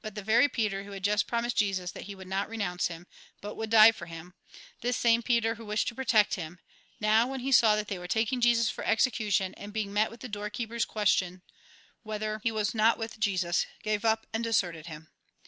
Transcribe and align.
But 0.00 0.14
the 0.14 0.22
very 0.22 0.48
Peter 0.48 0.84
who 0.84 0.92
had 0.92 1.02
just 1.02 1.26
promised 1.26 1.56
Jesus 1.56 1.90
that 1.90 2.04
he 2.04 2.14
would 2.14 2.28
not 2.28 2.48
renounce 2.48 2.86
him, 2.86 3.08
but 3.40 3.56
would 3.56 3.68
die 3.68 3.90
for 3.90 4.06
him, 4.06 4.32
this 4.80 4.96
same 4.96 5.24
Peter 5.24 5.56
who 5.56 5.66
wished 5.66 5.88
to 5.88 5.94
protect 5.96 6.34
him,— 6.34 6.60
now, 7.00 7.26
when 7.26 7.40
he 7.40 7.50
saw 7.50 7.74
that 7.74 7.88
they 7.88 7.98
were 7.98 8.06
taking 8.06 8.40
Jesus 8.40 8.70
for 8.70 8.84
execution, 8.84 9.54
and 9.54 9.72
being 9.72 9.92
met 9.92 10.08
with 10.08 10.20
the 10.20 10.28
door 10.28 10.50
keeper's 10.50 10.84
question. 10.84 11.42
Whether 12.04 12.38
he 12.44 12.52
was 12.52 12.76
not 12.76 12.96
with 12.96 13.18
Jesus? 13.18 13.66
gave 13.82 14.04
up, 14.04 14.24
and 14.32 14.44
deserted 14.44 14.86
him. 14.86 15.08